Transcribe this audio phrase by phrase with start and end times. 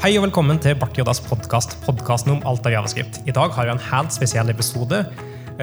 [0.00, 3.18] Hei og velkommen til Bart Jodas podkast, podkasten om alt av javascript.
[3.28, 5.02] I dag har vi en helt spesiell episode.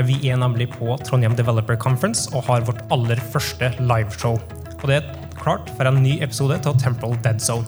[0.05, 4.38] Vi er nemlig på Trondheim Developer Conference og har vårt aller første liveshow.
[4.75, 5.07] Og det er
[5.39, 7.65] klart for en ny episode av Temporal Dead Zone.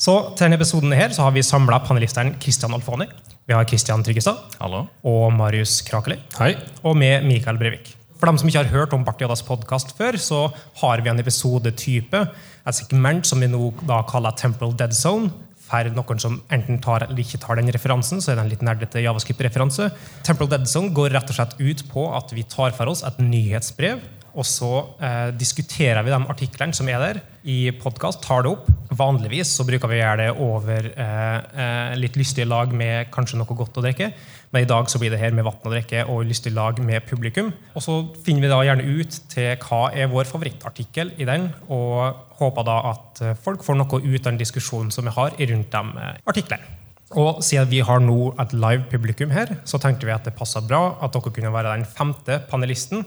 [0.00, 3.10] Så til denne episoden her så har vi samla panelisteren Christian Alfoni.
[3.44, 4.86] Vi har Christian Tryggestad Hallo.
[5.04, 6.22] og Marius Krakeli.
[6.40, 6.54] Hei.
[6.88, 7.97] Og med Mikael Brevik.
[8.18, 10.40] For dem som ikke har hørt om Bartiadas podkast før, så
[10.80, 12.24] har vi en episodetype,
[12.66, 15.30] et segment som vi nå da kaller Temporal Dead Zone.
[15.68, 18.64] For noen som enten tar eller ikke tar den referansen, så er det en litt
[18.64, 19.90] nerdete javascript-referanse.
[20.26, 23.20] Temporal Dead Zone går rett og slett ut på at vi tar for oss et
[23.22, 24.00] nyhetsbrev,
[24.34, 28.66] og så eh, diskuterer vi de artiklene som er der i podkast, tar det opp.
[28.98, 33.40] Vanligvis så bruker vi å gjøre det over eh, eh, litt lystige lag med kanskje
[33.40, 34.10] noe godt å drikke.
[34.52, 37.04] Men i dag så blir det her med vann å drikke og lystig lag med
[37.08, 37.50] publikum.
[37.74, 42.24] Og så finner vi da gjerne ut til hva er vår favorittartikkel i den, og
[42.40, 45.72] håper da at eh, folk får noe ut av den diskusjonen som vi har rundt
[45.74, 46.74] de eh, artiklene.
[47.16, 50.60] Og siden vi har nå et live publikum her, så tenkte vi at det passa
[50.60, 53.06] bra at dere kunne være den femte panelisten.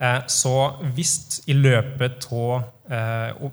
[0.00, 0.54] Eh, Så
[0.96, 2.76] hvis i løpet av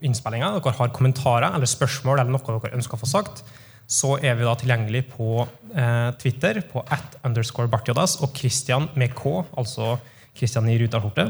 [0.01, 3.43] innspillinga dere har kommentarer eller spørsmål eller noe dere ønsker å få sagt,
[3.87, 5.43] så er vi da tilgjengelig på
[5.75, 9.99] eh, Twitter på at underscore bartjodas og Christian med K, altså
[10.35, 11.27] Christian i ruta skjorte.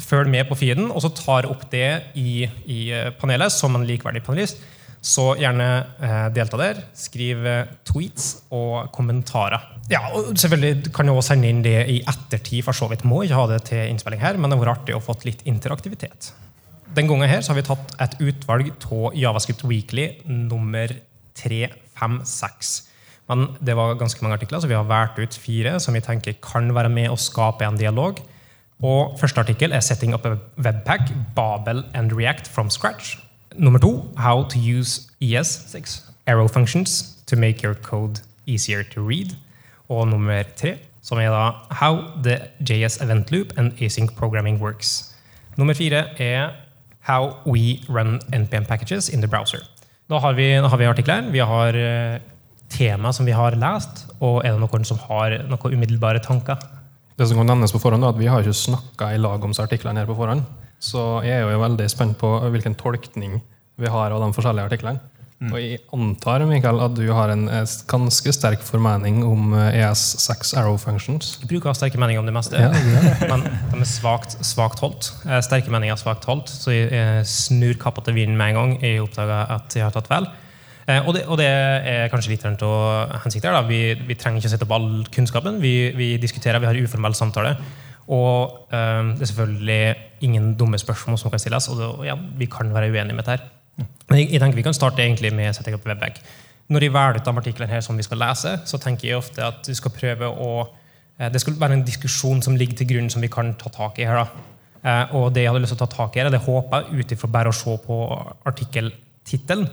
[0.00, 3.86] Følg med på feeden, og så tar opp det i, i eh, panelet som en
[3.86, 4.62] likeverdig panelist.
[5.00, 5.66] Så gjerne
[6.04, 6.82] eh, delta der.
[6.96, 9.62] Skriv eh, tweets og kommentarer.
[9.90, 12.62] Ja, og selvfølgelig kan du også sende inn det i ettertid.
[12.66, 14.96] for så vidt må ikke ha det til innspilling her, men det har vært artig
[14.96, 16.32] å få litt interaktivitet.
[16.94, 20.92] Den gangen her så har vi tatt et utvalg av Javascript Weekly nummer
[21.38, 22.90] 356.
[23.30, 26.36] Men det var ganske mange artikler, så vi har valgt ut fire som vi tenker
[26.42, 28.20] kan være med å skape en dialog.
[28.82, 33.29] Og Første artikkel er 'Setting up a webpack, Babel and React from scratch'.
[33.54, 39.34] Nummer to, 'How to use ES6 arrow functions to make your code easier to read'.
[39.88, 45.14] Og nummer tre, som er da 'How the JS event loop and async programming works'.
[45.56, 46.48] Nummer fire er
[47.08, 49.66] 'How we run NPM packages in the browser'.
[50.10, 51.30] Da har vi, da har vi artikler.
[51.30, 52.20] Vi har eh,
[52.68, 54.06] tema som vi har lest.
[54.20, 56.56] Og er det noen som har noen umiddelbare tanker?
[57.18, 59.50] Det som kan nevnes på forhånd, er at Vi har ikke snakka i lag om
[59.50, 60.42] artiklene her på forhånd.
[60.80, 63.40] Så jeg er jo veldig spent på hvilken tolkning
[63.80, 65.00] vi har av de forskjellige artiklene.
[65.40, 70.50] Og jeg antar Mikael, at du har en eh, ganske sterk formening om eh, ES6
[70.60, 71.30] arrow functions.
[71.40, 74.36] Jeg bruker å ha sterke meninger om det meste, Ja, det men de er svakt,
[74.44, 75.08] svakt holdt.
[75.24, 78.76] Eh, Sterke meninger er svakt holdt, så jeg snur kappa til vinden med en gang
[78.84, 80.28] jeg oppdager at jeg har tatt feil.
[80.84, 83.56] Eh, Og det, og det er kanskje litt av hensikten.
[83.72, 85.56] Vi, vi trenger ikke å sette opp all kunnskapen.
[85.64, 87.56] Vi, vi diskuterer, vi har uformell samtale.
[88.12, 89.82] Og eh, det er selvfølgelig
[90.20, 93.26] ingen dumme spørsmål som kan stilles, og, det, og ja, vi kan være uenige med
[93.26, 93.48] dette.
[94.10, 96.20] Men jeg, jeg tenker Vi kan starte egentlig med setting up webback.
[96.70, 99.42] Når jeg velger ut de artiklene her som vi skal lese, så tenker jeg ofte
[99.42, 100.50] at vi skal prøve å
[101.18, 103.98] eh, Det skal være en diskusjon som ligger til grunn, som vi kan ta tak
[103.98, 104.22] i her.
[104.22, 104.46] da.
[104.84, 107.00] Eh, Og det jeg hadde lyst til å ta tak i, her, det håper jeg
[107.00, 108.00] ut ifra bare å se på
[108.46, 109.66] artikkeltittelen,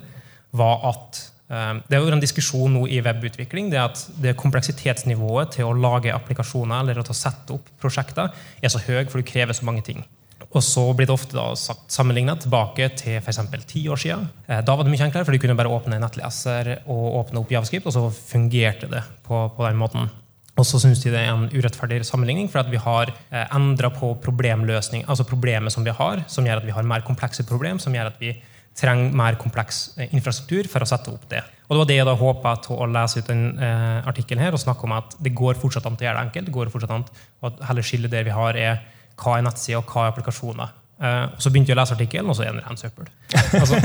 [0.57, 1.21] var at
[1.51, 3.69] eh, det er jo en diskusjon nå i webutvikling.
[3.69, 8.73] det at det Kompleksitetsnivået til å lage applikasjoner eller til å sette opp prosjekter er
[8.73, 10.05] så høy, for det krever så mange ting.
[10.47, 11.43] Og så blir det ofte
[11.91, 13.41] sammenligna tilbake til f.eks.
[13.67, 14.29] ti år siden.
[14.47, 17.41] Eh, Da var det mye enklere, for du kunne bare åpne en nettleser og åpne
[17.41, 20.09] opp Javascript, og så fungerte det på, på den måten.
[20.57, 23.91] Og så syns de det er en urettferdig sammenligning, for at vi har eh, endra
[23.93, 27.81] på problemløsning, altså problemet som vi har, som gjør at vi har mer komplekse problem,
[27.83, 28.33] som gjør at vi
[28.77, 31.43] trenger mer kompleks eh, infrastruktur for å sette opp det.
[31.67, 34.57] Og Det var det jeg da håpa til å lese ut den eh, artikkelen her
[34.57, 36.49] og snakke om at det går fortsatt an til å gjøre det enkelt.
[36.49, 38.85] det går fortsatt an og at heller skillet der vi har, er
[39.21, 40.75] hva er nettside og hva er applikasjoner.
[41.01, 43.09] Eh, og Så begynte jeg å lese artikkelen, og så er den ren søppel.
[43.61, 43.79] Altså,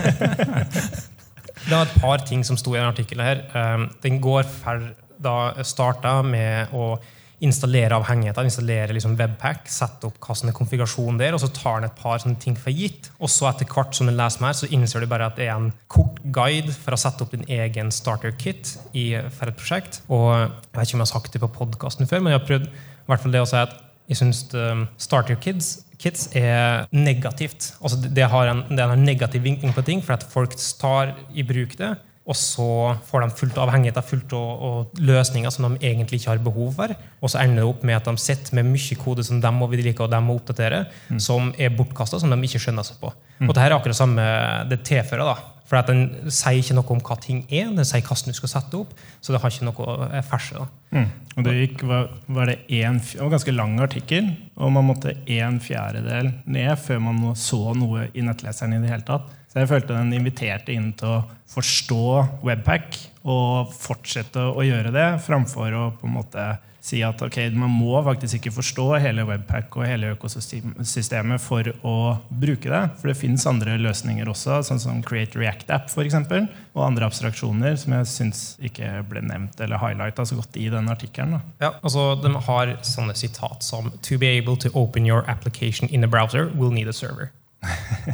[1.66, 3.42] det var et par ting som sto i den artikkelen her.
[3.52, 4.92] Eh, Den går for
[5.22, 6.96] da starta med å
[7.42, 11.80] installere avhengigheter, installere liksom webpack, sette opp hva som er konfigurasjonen der, og så tar
[11.80, 13.08] den et par sånne ting for gitt.
[13.18, 15.56] Og så etter hvert som den leser mer, så innser du bare at det er
[15.56, 20.02] en kort guide for å sette opp din egen starter kit i, for et prosjekt.
[20.06, 22.46] Og jeg vet ikke om jeg har sagt det på podkasten før, men jeg har
[22.52, 23.74] prøvd i hvert fall det å si at
[24.12, 27.74] jeg syns um, starter kids, Kids er negativt.
[27.78, 31.14] Altså det, har en, det har en negativ vinkling på ting, for at folk tar
[31.34, 31.92] i bruk det.
[32.22, 32.66] Og så
[33.08, 36.94] får de fullt avhengigheter fullt av, og løsninger som de egentlig ikke har behov for.
[37.22, 39.66] Og så ender det opp med at de sitter med mye kode som de må
[39.70, 40.84] vedlike og de må oppdatere,
[41.22, 43.10] som er bortkasta, som de ikke skjønner seg på.
[43.42, 44.28] Og det her er akkurat samme
[44.70, 45.34] det tilfører.
[45.34, 45.51] da.
[45.72, 48.50] For at den sier ikke noe om hva ting er, den sier hvordan du skal
[48.52, 48.90] sette opp.
[49.24, 50.58] Så det har ikke noe ferse.
[50.60, 50.66] da.
[50.92, 51.06] Mm.
[51.32, 54.28] Og det gikk, var, var det en, en ganske lang artikkel,
[54.60, 58.76] og man måtte en fjerdedel ned før man så noe i nettleseren.
[58.76, 59.32] i det hele tatt.
[59.48, 61.22] Så jeg følte den inviterte inn til å
[61.54, 62.04] forstå
[62.44, 66.46] Webpack og fortsette å gjøre det, framfor å på en måte
[66.82, 71.96] si at okay, man må faktisk ikke forstå hele Webpack og hele økosystemet for å
[72.28, 72.82] bruke det.
[72.98, 77.78] For det fins andre løsninger også, sånn som Create React-app for eksempel, og andre abstraksjoner
[77.78, 81.38] som jeg syns ikke ble nevnt eller highlighta så godt i den artikkelen.
[81.62, 86.04] Ja, altså De har sånne sitat som To be able to open your application in
[86.04, 87.30] a browser will need a server.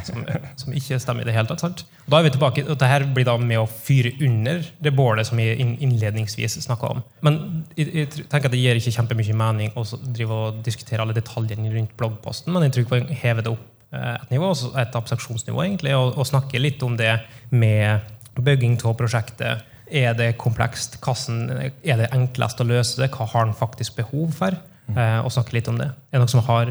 [0.05, 0.21] Som,
[0.59, 1.63] som ikke stemmer i det hele tatt.
[1.63, 1.81] sant?
[2.05, 5.25] Og da er vi tilbake, og Dette blir da med å fyre under det bålet
[5.25, 7.01] som vi innledningsvis snakka om.
[7.25, 7.39] Men
[7.73, 11.73] jeg, jeg tenker at det gir ikke kjempemye mening å drive og diskutere alle detaljene
[11.73, 13.65] rundt bloggposten, men jeg tror vi kan heve det opp
[13.97, 17.15] eh, et nivå, altså et abstraksjonsnivå, egentlig, og, og snakke litt om det
[17.49, 18.05] med
[18.39, 19.65] bygging av prosjektet.
[19.89, 20.99] Er det komplekst?
[21.01, 23.09] Hvordan er det enklest å løse det?
[23.15, 24.57] Hva har den faktisk behov for?
[24.93, 25.89] Eh, og snakke litt om det.
[26.09, 26.69] Er det noen som har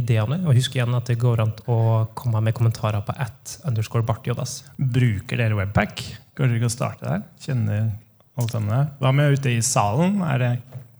[0.00, 0.40] det?
[0.46, 4.62] Og husk igjen at det går an å komme med kommentarer på at underscore bartjodas.
[4.78, 6.00] Bruker dere Webpack?
[6.32, 7.26] Kanskje vi kan starte der?
[7.44, 7.90] Kjenner
[8.38, 8.82] alle sammen det?
[9.02, 10.22] Hva med ute i salen?
[10.24, 10.52] Er det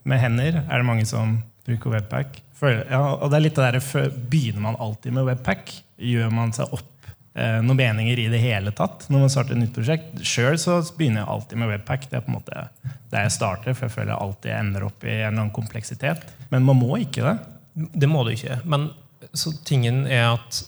[0.04, 0.60] med hender?
[0.66, 2.42] Er det mange som bruker Webpack?
[2.58, 5.72] For, ja, og det er litt det der, Begynner man alltid med Webpack?
[6.02, 9.62] Gjør man seg opp eh, noen meninger i det hele tatt når man starter et
[9.62, 10.20] nytt prosjekt?
[10.20, 10.58] Sjøl
[10.98, 12.10] begynner jeg alltid med Webpack.
[12.10, 12.66] Det er på en måte
[13.12, 16.28] der jeg starter, for jeg føler jeg alltid ender opp i en eller annen kompleksitet.
[16.52, 17.38] Men man må ikke det.
[17.74, 18.58] Det må du ikke.
[18.68, 18.90] Men
[19.38, 20.58] så tingen er at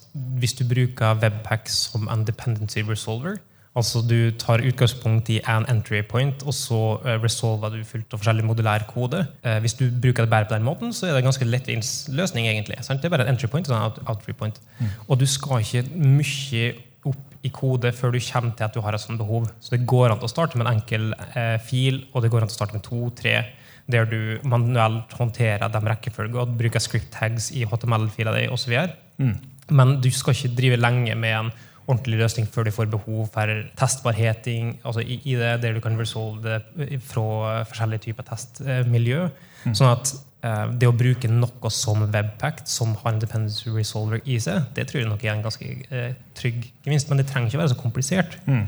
[0.41, 3.37] hvis du bruker Webpack som en dependency resolver,
[3.75, 8.21] altså du tar utgangspunkt i en entry point, og så eh, resolver du fullt av
[8.23, 9.25] forskjellig modulær kode.
[9.43, 11.91] Eh, hvis du bruker det bare på den måten, så er det en ganske lettvint
[12.15, 12.47] løsning.
[12.47, 12.79] egentlig.
[12.87, 13.03] Sant?
[13.03, 14.61] Det er bare en entry point og en out- outry point.
[15.09, 16.69] Og du skal ikke mye
[17.05, 19.51] opp i kode før du kommer til at du har et sånt behov.
[19.61, 22.49] Så det går an å starte med en enkel eh, fil, og det går an
[22.49, 23.41] å starte med to, tre,
[23.90, 28.75] der du manuelt håndterer de rekkefølger og bruker script tags i HTML-fila di osv.
[29.19, 29.36] Mm.
[29.76, 31.50] Men du skal ikke drive lenge med en
[31.84, 35.98] ordentlig løsning før du får behov for testbarheting altså i, i det, der du kan
[36.00, 39.26] resolve det fra forskjellige typer testmiljø.
[39.66, 40.14] Sånn at
[40.44, 44.88] eh, det å bruke noe som Webpack, som har en dependency resolver i seg, det
[44.88, 47.12] tror jeg nok er en ganske eh, trygg gevinst.
[47.12, 48.38] Men det trenger ikke være så komplisert.
[48.48, 48.64] Mm.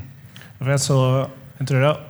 [0.61, 1.01] Jeg så
[1.57, 2.01] jeg tror det er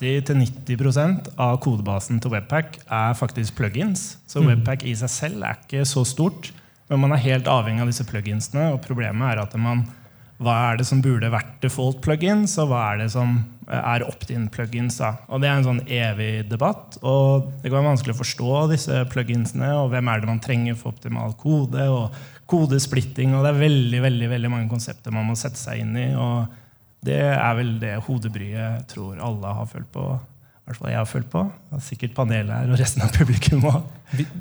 [0.00, 4.16] 80-90% av kodebasen til Webpack er faktisk plugins.
[4.26, 4.48] Så Mm.
[4.48, 6.52] Webpack i seg selv er ikke så stort.
[6.88, 8.72] Men man er helt avhengig av disse pluginsene.
[8.72, 9.84] Og problemet er at man,
[10.40, 14.06] hva er det som burde vært default plugins, og hva er det som eh, er
[14.06, 14.96] opt-in plugins?
[14.98, 15.16] Da?
[15.28, 16.96] Og Det er en sånn evig debatt.
[17.02, 20.78] Og det kan være vanskelig å forstå disse pluginsene, og hvem er det man trenger
[20.78, 22.14] for optimal kode, og
[22.48, 26.14] kodesplitting, og det er veldig, veldig, veldig mange konsepter man må sette seg inn i.
[26.16, 26.48] og
[27.06, 30.04] det er vel det hodebryet jeg tror alle har følt på.
[30.18, 31.44] I hvert fall jeg har følt på.
[31.72, 33.86] Og sikkert panelet her og resten av publikum òg.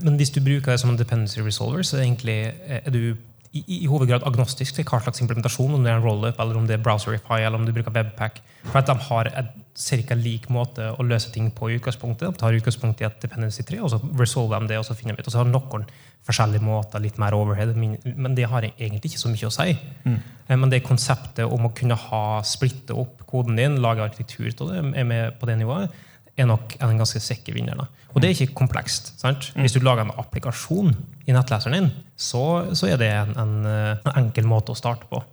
[0.04, 3.16] Men hvis du bruker det som en dependency resolver, så er, egentlig, er du
[3.56, 6.68] i, i hovedgrad agnostisk til hva slags implementasjon, om det er en rollup, eller om
[6.68, 8.42] det er Browserify, eller om du bruker Webpack.
[8.68, 10.18] For at de har et ca.
[10.18, 12.34] lik måte å løse ting på i utgangspunktet.
[12.34, 15.16] De tar utgangspunkt i et dependency 3, og så resolver de det, og så finner
[15.16, 15.30] vi ut.
[15.30, 15.86] Og så har noen
[16.28, 19.78] forskjellige måter, litt mer overhead, men det har egentlig ikke så mye å si.
[20.08, 20.18] Mm.
[20.50, 24.84] Men det konseptet om å kunne ha splitte opp koden din, lage arkitektur til det,
[25.00, 26.04] er med på det nivået,
[26.38, 27.80] er nok en ganske sikker vinner.
[27.80, 27.88] Da.
[28.14, 29.14] Og det er ikke komplekst.
[29.22, 29.52] sant?
[29.58, 30.94] Hvis du lager en applikasjon
[31.28, 32.44] i nettleseren din, så,
[32.78, 35.24] så er det en, en, eh, en enkel måte å starte på.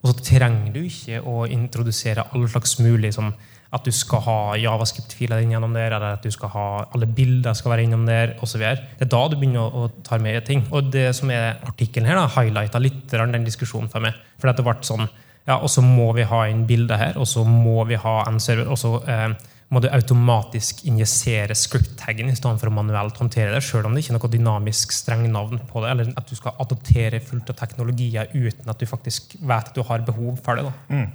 [0.00, 3.32] Og så trenger du ikke å introdusere all slags mulig som
[3.70, 7.76] at du skal ha javascript-filer gjennom der, eller at du skal ha alle bilder skal
[7.76, 8.64] være innom der, osv.
[8.64, 10.64] Det er da du begynner å, å ta med ting.
[10.74, 14.18] Og det som er artikkelen her, da, highlighta litt den diskusjonen for meg.
[14.42, 15.06] For det ble sånn
[15.48, 18.38] ja, og så må vi ha inn bilder her, og så må vi ha en
[18.42, 18.68] server.
[18.70, 19.30] og så eh,
[19.70, 24.02] må du automatisk injisere script-taggen i stedet for å manuelt håndtere det, selv om det
[24.02, 28.34] ikke er noe dynamisk strengnavn på det, eller at du skal adoptere fullt av teknologier
[28.34, 30.74] uten at du faktisk vet at du har behov for det.
[30.90, 31.06] Mm.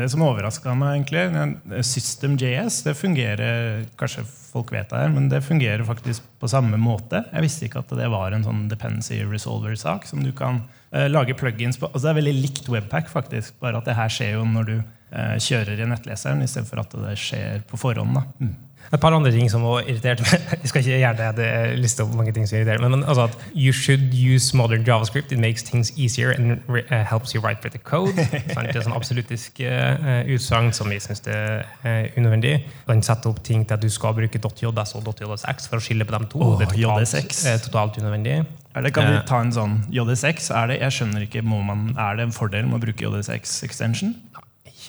[0.00, 5.42] Det som overraska meg, egentlig System.js det fungerer Kanskje folk vet det her, men det
[5.44, 7.20] fungerer faktisk på samme måte.
[7.34, 10.62] Jeg visste ikke at det var en sånn dependency resolver-sak som du kan
[10.94, 11.90] uh, lage plugins på.
[11.90, 14.76] Altså, det er veldig likt Webpack, faktisk, bare at det her skjer jo når du
[15.12, 18.14] kjører i nettleseren, istedenfor at det skjer på forhånd.
[18.18, 18.24] Da.
[18.44, 18.56] Mm.
[18.88, 20.44] Et par andre ting som har irritert meg.
[20.62, 23.26] Jeg skal ikke gjerne det, det liste opp mange ting som irriterer meg, men altså
[23.26, 25.32] at you should use modern JavaScript.
[25.34, 28.14] It makes things easier and re- uh, helps you write better code.
[28.16, 28.70] Sant?
[28.72, 32.54] Det er sånn absoluttisk uh, utsagn som vi syns er uh, unødvendig.
[32.88, 36.08] Den setter opp ting til at du skal bruke .js og .jsx for å skille
[36.08, 36.40] på dem to.
[36.40, 38.38] Oh, det er totalt, eh, totalt unødvendig.
[38.78, 39.24] Eller kan vi Eh.
[39.26, 40.50] ta en sånn JSX?
[40.54, 43.62] Er det, jeg skjønner ikke, må man, er det en fordel med å bruke JSX
[43.66, 44.14] extension?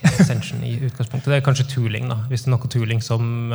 [0.08, 1.30] Extension i utgangspunktet.
[1.32, 3.54] Det er kanskje tooling, da, hvis det er noe tooling som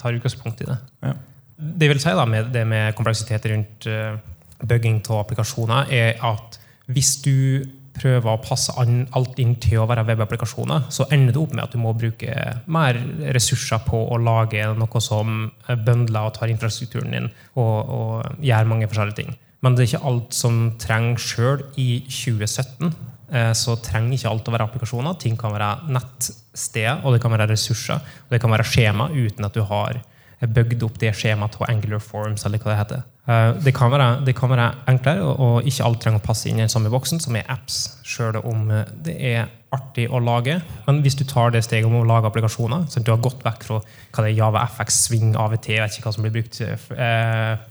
[0.00, 0.78] tar utgangspunkt i det.
[1.04, 1.16] Ja.
[1.60, 4.16] Det vil si da, med det med kompleksitet rundt uh,
[4.64, 6.56] bugging av applikasjoner, er at
[6.90, 7.66] hvis du
[8.00, 11.64] prøver å passe an, alt inn til å være webapplikasjoner, så ender det opp med
[11.66, 12.34] at du må bruke
[12.70, 12.98] mer
[13.36, 18.88] ressurser på å lage noe som bøndler og tar infrastrukturen din og, og gjør mange
[18.90, 19.34] forskjellige ting.
[19.60, 22.94] Men det er ikke alt som trenger sjøl i 2017.
[23.30, 25.18] Eh, så trenger ikke alt å være applikasjoner.
[25.22, 29.46] Ting kan være nettsteder, og det kan være ressurser, og det kan være skjema uten
[29.46, 30.00] at du har
[30.40, 33.06] bygd opp det skjemaet til Angular Forms, eller hva det heter.
[33.30, 36.58] Eh, det kan være, det kan være enklere, og ikke alt trenger å passe inn
[36.58, 40.56] i den samme boksen, som er apps, sjøl om eh, det er artig å lage.
[40.88, 43.68] Men hvis du tar det steget om å lage applikasjoner, så du har gått vekk
[43.68, 46.58] fra hva det er Java FX, Swing, AVT, jeg vet ikke hva som blir brukt,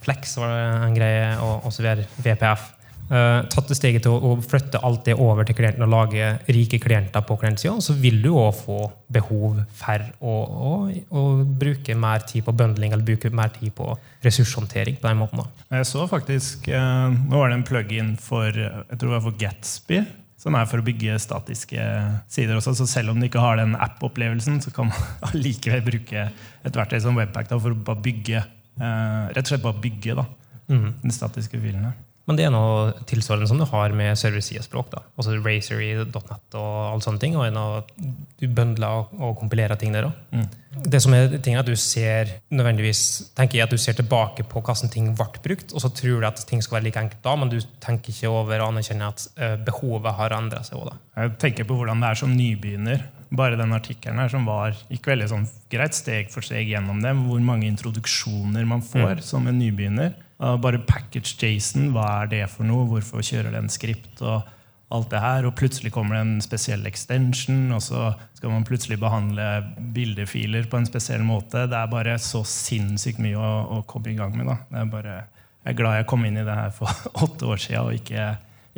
[0.06, 0.54] Flex var
[0.86, 2.70] en greie, og og så videre, VPF
[3.10, 7.24] tatt det steget til å, flytte alt det over til klienten og lage rike klienter
[7.26, 8.76] på klientsida, så vil du òg få
[9.10, 10.34] behov for å,
[10.70, 10.72] å,
[11.18, 13.88] å, bruke mer tid på bundling eller bruke mer tid på
[14.22, 15.00] ressurshåndtering.
[15.02, 15.42] på den måten.
[15.42, 15.66] Da.
[15.80, 19.38] Jeg så faktisk, uh, Nå var det en plug-in for, jeg tror det var for
[19.40, 20.02] Gatsby,
[20.40, 21.86] som er for å bygge statiske
[22.30, 22.76] sider også.
[22.78, 27.00] Så selv om du ikke har den app-opplevelsen, så kan man allikevel bruke et verktøy
[27.02, 28.44] som Webpack da, for å bare bygge,
[28.78, 30.28] uh, rett og slett bare bygge da,
[30.70, 30.86] mm.
[31.02, 31.92] de statiske filene.
[32.30, 34.92] Men det er noe tilsvarende som du har med server-side-språk.
[35.18, 37.34] Altså Razer i .net og alle sånne ting.
[37.34, 37.90] Og
[38.38, 40.20] du bøndler og kompilerer ting der òg.
[40.30, 40.44] Mm.
[40.86, 44.44] Det som er ting er at du ser nødvendigvis tenker jeg at du ser tilbake
[44.46, 47.24] på hvordan ting ble brukt, og så tror du at ting skal være like enkelt
[47.26, 50.78] da, men du tenker ikke over og anerkjenner at eh, behovet har endra seg.
[50.78, 51.24] Også, da.
[51.24, 53.02] Jeg tenker på hvordan det er som nybegynner.
[53.34, 57.18] Bare den artikkelen her som var gikk veldig sånn greit steg for steg gjennom det.
[57.18, 59.26] Hvor mange introduksjoner man får mm.
[59.26, 60.14] som en nybegynner.
[60.40, 62.86] Bare package Jason, hva er det for noe?
[62.88, 64.22] Hvorfor kjører det en skript?
[64.24, 64.46] og
[64.90, 68.98] alt det her, og Plutselig kommer det en spesiell extension, og så skal man plutselig
[69.00, 69.46] behandle
[69.94, 71.68] bildefiler på en spesiell måte.
[71.70, 74.50] Det er bare så sinnssykt mye å, å komme i gang med.
[74.50, 74.56] Da.
[74.80, 75.16] Er bare,
[75.62, 76.90] jeg er glad jeg kom inn i det her for
[77.26, 78.26] åtte år siden og ikke,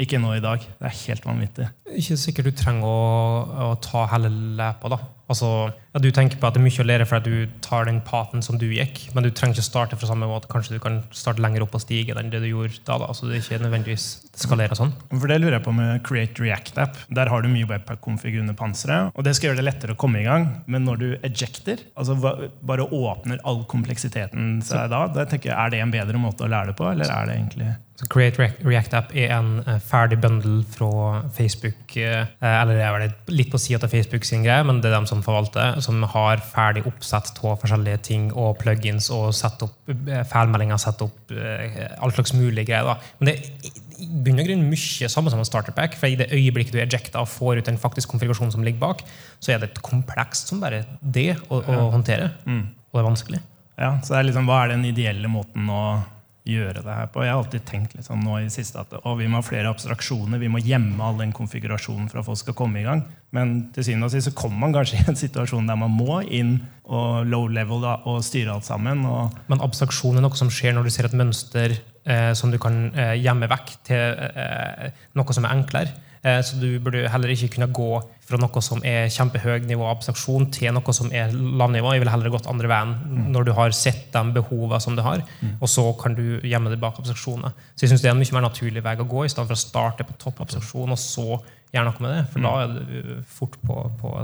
[0.05, 0.61] ikke nå i dag.
[0.61, 1.71] Det er helt vanvittig.
[2.03, 4.93] Ikke sikkert du trenger å, å ta hele løpet.
[4.93, 5.01] da.
[5.33, 7.89] Altså, ja, du tenker på at det er mye å lære for at du tar
[7.89, 10.51] den paten som du gikk, men du trenger ikke starte fra samme måte.
[10.53, 12.99] Kanskje du kan starte lenger opp på stigen enn det du gjorde da.
[13.01, 13.11] da.
[13.11, 14.07] Altså, det er ikke nødvendigvis
[14.43, 14.95] skalere sånn.
[15.13, 16.99] For Det lurer jeg på med Create React-app.
[17.13, 19.13] Der har du mye webpack-konfig under panseret.
[19.15, 20.49] og Det skal gjøre det lettere å komme i gang.
[20.67, 25.73] Men når du ejecter, altså bare åpner all kompleksiteten seg da, da tenker jeg, er
[25.73, 27.73] det en bedre måte å lære det på, eller er det egentlig
[28.03, 31.95] så Create React App er en uh, ferdig bundle fra Facebook.
[31.95, 34.97] Uh, eller det er vel litt på sida av Facebook sin greie, men det er
[34.97, 39.93] dem som forvalter, som har ferdig oppsett av forskjellige ting og plugins og sett opp
[39.93, 42.89] uh, feilmeldinger, sett opp all slags mulige greier.
[42.91, 43.17] Da.
[43.21, 45.97] Men det er i bunn og grunn mye samme som en starterpack.
[45.99, 49.05] For i det øyeblikket du ejecter og får ut en faktisk konfigurasjon som ligger bak,
[49.43, 52.33] så er det et komplekst som bare det å, å håndtere.
[52.47, 52.65] Mm.
[52.91, 53.43] Og det er vanskelig.
[53.81, 55.85] Ja, så det er liksom, Hva er den ideelle måten å
[56.49, 57.23] gjøre det her på.
[57.23, 59.71] Jeg har alltid tenkt liksom, nå i det siste at å, vi må ha flere
[59.71, 60.41] abstraksjoner.
[60.43, 63.05] Vi må gjemme all den konfigurasjonen for at folk skal komme i gang.
[63.33, 66.21] Men til syvende og sist så kommer man kanskje i en situasjon der man må
[66.29, 69.07] inn og low level da, og styre alt sammen.
[69.49, 71.73] Men abstraksjon er noe som skjer når du ser et mønster
[72.05, 75.95] eh, som du kan eh, gjemme vekk, til eh, noe som er enklere.
[76.23, 77.89] Eh, så du burde heller ikke kunne gå
[78.23, 81.95] fra noe som er kjempehøy nivå abstraksjon, til noe som er lavnivå.
[81.95, 83.25] Jeg ville heller gått andre veien mm.
[83.35, 85.57] når du har sett de behovene som du har, mm.
[85.59, 87.57] og så kan du gjemme deg bak abstraksjoner.
[87.75, 89.59] Så jeg synes det er en mye mer naturlig vei å gå, i stedet for
[89.59, 91.27] å starte på topp abstraksjon og så
[91.73, 92.21] gjøre noe med det.
[92.31, 92.47] For mm.
[92.47, 94.15] da er du fort på, på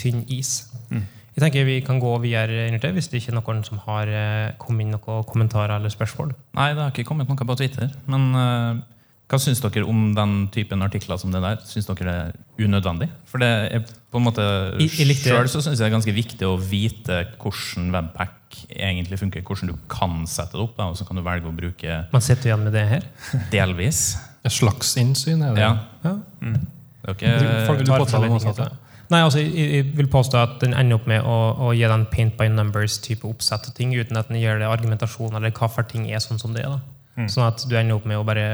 [0.00, 0.56] tynn is.
[0.90, 1.06] Mm.
[1.36, 4.86] Jeg tenker Vi kan gå videre hvis det ikke er noen som har eh, kommet
[4.86, 6.32] inn noen kommentarer eller spørsmål.
[6.56, 7.94] Nei, det har ikke kommet noe på Twitter.
[8.10, 8.28] men...
[8.34, 8.84] Uh
[9.26, 11.58] hva syns dere om den typen artikler som det der?
[11.66, 13.08] Syns dere det er unødvendig?
[13.26, 14.44] For det er på en måte
[14.78, 19.42] Sjøl syns jeg det er ganske viktig å vite hvordan webpack egentlig funker.
[19.42, 22.52] Hvordan du kan sette det opp, og så kan du velge å bruke Man sitter
[22.52, 23.10] igjen med det her?
[23.50, 24.08] Delvis.
[24.46, 25.66] Et slags innsyn, er det?
[25.66, 25.74] Ja.
[26.06, 26.16] ja.
[26.40, 26.58] Mm.
[27.02, 28.72] Det er ikke, Folk vil påstå
[29.06, 31.36] Nei, altså, jeg, jeg, vil påstå at den ender opp med å,
[31.68, 35.54] å gi den paint by numbers-type oppsett ting, uten at den gjør det argumentasjon eller
[35.54, 36.74] hvorfor ting er sånn som det er.
[36.74, 36.96] da.
[37.16, 37.28] Mm.
[37.30, 38.46] Sånn at du ender opp med å bare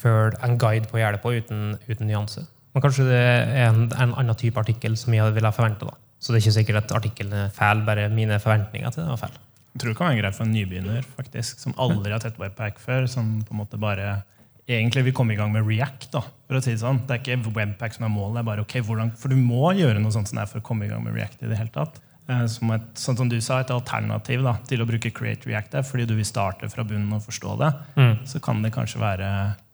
[0.00, 2.46] følge en guide på å gjøre det på uten, uten nyanse.
[2.74, 5.90] Men kanskje det er en, en annen type artikkel som jeg ville ha forventa.
[6.20, 9.22] Så det er ikke sikkert at artikkelen er feil, bare mine forventninger til det var
[9.22, 9.38] feil.
[9.70, 12.80] Jeg tror det kan være greit for en nybegynner faktisk, som aldri har sett Webpack
[12.82, 13.06] før.
[13.08, 14.20] som på en måte bare
[14.70, 16.10] egentlig vil komme i gang med React.
[16.12, 17.06] da, for å si Det sånn.
[17.06, 18.34] Det er ikke Webpack som er målet.
[18.34, 20.60] det er bare, ok, hvordan, For du må gjøre noe sånt som det er for
[20.60, 21.42] å komme i gang med React.
[21.42, 22.00] i det hele tatt.
[22.30, 25.80] Eh, som et, sånn som du sa, et alternativ da, til å bruke Create React
[25.88, 28.14] fordi du vil starte fra bunnen og forstå det, mm.
[28.28, 29.30] så kan det kanskje være,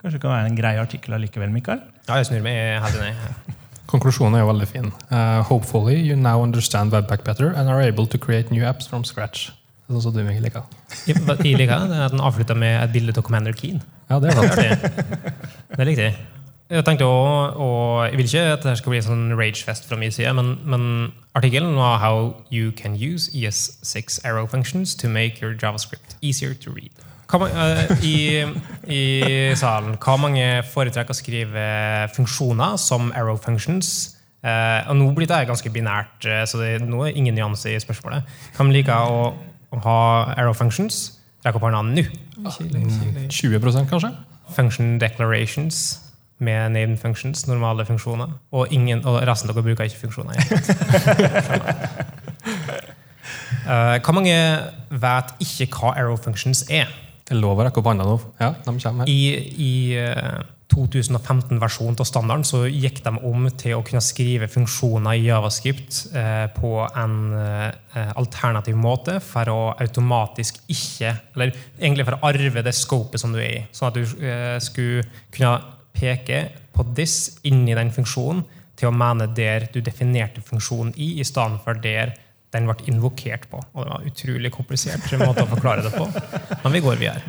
[0.07, 1.83] kanskje kan være en grei artikkel allikevel, Mikael?
[2.07, 3.57] Ja, jeg snur meg helt enig.
[3.91, 4.89] Konklusjonen er jo veldig fin.
[5.11, 9.05] Uh, hopefully you now understand Webpack better and are able to create new apps from
[9.05, 9.51] scratch.
[9.87, 10.65] Det er sånn som du Mikkel liker.
[11.07, 13.79] Jeg liker det, at den avslutta med et bilde av Commander Keen.
[14.11, 14.91] Ja, det er det.
[15.77, 16.17] det er jeg.
[16.67, 19.99] Jeg tenkte også, og jeg vil ikke at det skal bli en sånn ragefest fra
[20.01, 25.39] min side, men, men artikkelen var 'How you can use ES6 arrow functions to make
[25.43, 27.07] your JavaScript easier to read'.
[27.33, 28.45] Man, uh, i,
[28.87, 29.01] i,
[29.59, 31.65] salen, hva mange foretrekker å skrive
[32.15, 34.15] funksjoner som arrow functions?
[34.47, 38.23] Uh, og Nå blir det ganske binært, uh, så det, er ingen nyanse i spørsmålet.
[38.55, 39.33] Kan man like å,
[39.75, 39.99] å ha
[40.37, 41.19] arrow functions?
[41.43, 42.05] Rekk opp hånda nå.
[42.47, 44.13] 20% kanskje?
[44.55, 45.99] Function declarations
[46.39, 48.37] med named functions, normale funksjoner.
[48.55, 50.37] Og, ingen, og resten av dere bruker ikke funksjoner.
[53.67, 54.37] hva mange
[55.03, 56.87] vet ikke hva arrow functions er?
[57.27, 58.19] Det er lov å rekke opp hånda nå.
[58.39, 59.11] Ja, de kommer her.
[59.11, 59.73] I, i
[60.71, 66.05] 2015-versjonen eh, av standarden så gikk de om til å kunne skrive funksjoner i Javascript
[66.15, 72.63] eh, på en eh, alternativ måte for å automatisk ikke Eller egentlig for å arve
[72.63, 73.65] det scopet som du er i.
[73.75, 75.03] Sånn at du eh, skulle
[75.35, 75.57] kunne
[75.97, 76.45] peke
[76.77, 78.45] på this inni den funksjonen
[78.77, 82.15] til å mene der du definerte funksjonen i, i stedet for der
[82.55, 83.61] den ble invokert på.
[83.75, 86.07] Og det var utrolig komplisert måte å forklare det på.
[86.63, 87.23] Men vi går videre.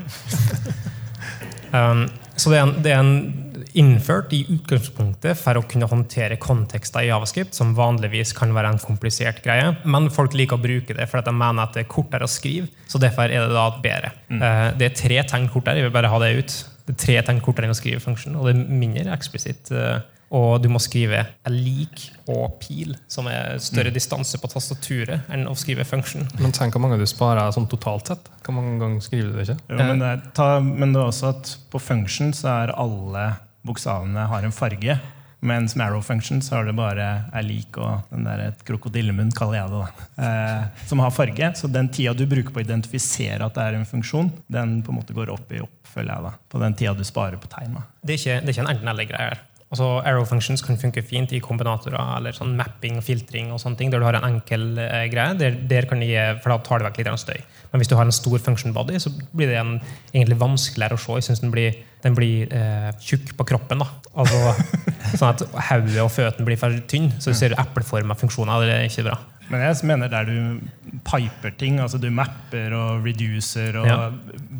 [1.71, 2.05] Um,
[2.37, 3.43] så det er, en, det er, en,
[3.77, 8.79] innført i utgangspunktet for å kunne håndtere kontekster i Javascript, som vanligvis kan være en
[8.81, 9.73] komplisert greie.
[9.85, 12.71] Men folk liker å bruke det fordi de mener at det er kortere å skrive.
[12.89, 14.13] Så derfor er det da bedre.
[14.31, 14.41] Mm.
[14.41, 15.81] Uh, det er tre tegn kortere.
[15.81, 16.57] Jeg vil bare ha det ut.
[16.87, 19.73] Det er tre tegn kortere enn å skrive funksjon, og det er mindre eksplisitt.
[19.73, 19.99] Uh,
[20.35, 23.95] og du må skrive lik og pil, som er større mm.
[23.95, 26.27] distanse på tastaturet enn å skrive function.
[26.41, 28.31] Men tenk hvor mange du sparer sånn totalt sett.
[28.43, 29.59] Hvor mange ganger skriver du det ikke?
[29.71, 33.29] Jo, men, det er, ta, men, det er, også at på function så er alle
[33.67, 34.99] bokstavene har en farge.
[35.47, 39.29] Mens med arrow function så har det bare er lik og den der et krokodillemunn,
[39.37, 39.81] kaller jeg det.
[39.83, 41.51] da, eh, Som har farge.
[41.55, 44.91] Så den tida du bruker på å identifisere at det er en funksjon, den på
[44.91, 47.51] en måte går opp i opp, føler jeg da, på den tida du sparer på
[47.53, 47.77] tegn.
[48.01, 49.45] Det, det, er ikke en enten-eller-greie her.
[49.67, 53.75] Altså, arrow functions kan funke fint i kombinatorer eller sånn mapping og filtring, og sånne
[53.81, 55.35] ting, der du har en enkel eh, greie.
[55.35, 57.41] Der, der kan de, for Da tar det vekk litt støy.
[57.73, 59.75] Men hvis du har en stor function body, så blir det en,
[60.13, 61.19] egentlig vanskeligere å se.
[61.19, 63.83] Jeg synes Den blir, den blir eh, tjukk på kroppen.
[63.83, 63.89] da.
[64.15, 64.55] Altså,
[65.19, 67.19] sånn at hodet og føttene blir for tynne.
[67.19, 68.63] Så du ser epleforma funksjoner.
[68.63, 69.19] Det er ikke bra.
[69.51, 70.63] Men jeg mener der du
[71.07, 73.99] piper ting, altså du mapper og reducer og ja.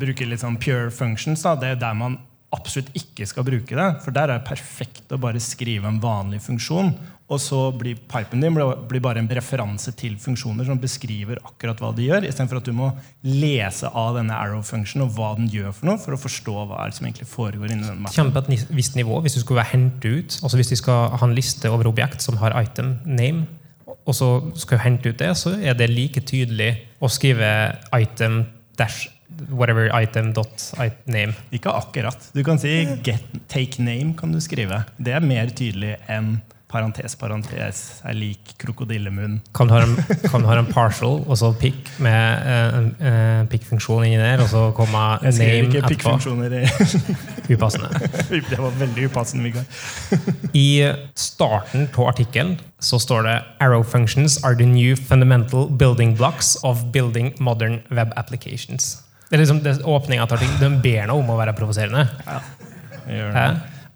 [0.00, 2.16] bruker litt sånn pure functions, da, det er der man
[2.54, 3.86] absolutt ikke skal bruke det.
[4.04, 6.94] For der er det perfekt å bare skrive en vanlig funksjon.
[7.28, 11.90] Og så blir pipen din blir bare en referanse til funksjoner som beskriver akkurat hva
[11.92, 12.88] de gjør, istedenfor at du må
[13.26, 16.80] lese av denne arrow function og hva den gjør for noe, for å forstå hva
[16.80, 18.32] er det som egentlig foregår inni den mappen.
[18.32, 21.36] På et visst nivå, Hvis du skulle hente ut, altså hvis de skal ha en
[21.36, 23.44] liste over objekt som har item name,
[24.08, 26.70] og så skal du hente ut det, så er det like tydelig
[27.04, 28.46] å skrive item
[28.80, 29.10] dash
[29.50, 30.72] whatever item dot
[31.06, 31.34] name.
[31.54, 32.30] Ikke akkurat.
[32.34, 34.14] Du kan si get, take name.
[34.18, 34.84] kan du skrive.
[34.98, 39.38] Det er mer tydelig enn parentes, parentes er lik krokodillemunn.
[39.56, 39.94] Kan du ha en,
[40.28, 44.42] kan du ha en partial og så pick med uh, en uh, pick-funksjon inni der,
[44.44, 45.30] og så komme name etterpå?
[45.30, 46.56] Jeg skriver ikke pick-funksjoner.
[47.54, 47.90] upassende.
[48.52, 49.64] Det var veldig upassende, Mikael.
[50.52, 56.56] I starten på artikkelen så står det Arrow functions are the new fundamental building blocks
[56.62, 58.98] of building modern web applications.
[59.28, 60.54] Det er liksom det, åpninga tar ting.
[60.60, 62.06] Den ber noe om å være provoserende.
[62.24, 62.38] Ja,
[63.08, 63.48] det.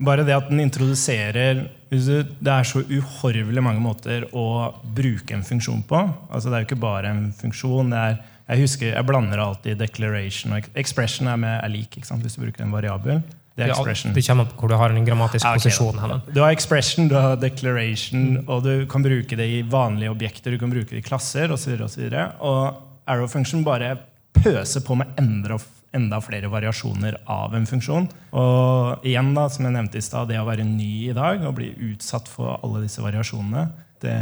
[0.02, 5.82] Bare det at den introduserer Det er så uhorvelig mange måter å bruke en funksjon
[5.88, 6.00] på.
[6.32, 7.92] Altså Det er jo ikke bare en funksjon.
[7.92, 8.16] Er,
[8.48, 12.64] jeg husker, jeg blander alltid declaration og expression er med er lik, hvis du bruker
[12.64, 13.20] en variabel.
[13.52, 14.14] Det, er expression.
[14.16, 15.98] det kommer på hvor du har en grammatisk ja, okay, posisjon.
[16.00, 16.20] Henne.
[16.32, 20.60] Du har expression, du har declaration, og du kan bruke det i vanlige objekter, du
[20.60, 21.76] kan bruke det i klasser osv.
[21.76, 23.92] Og, så videre, og, og arrow function bare
[24.36, 25.58] pøse på med enda,
[25.96, 28.08] enda, flere variasjoner av en funksjon.
[28.38, 31.56] Og igjen, da, som jeg nevnte i stad, det å være ny i dag og
[31.60, 33.68] bli utsatt for alle disse variasjonene,
[34.02, 34.18] det